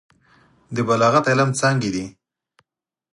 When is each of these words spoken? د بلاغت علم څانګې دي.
د 0.75 0.77
بلاغت 0.87 1.25
علم 1.31 1.49
څانګې 1.59 1.89
دي. 1.95 2.05